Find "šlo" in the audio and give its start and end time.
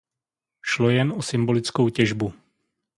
0.61-0.89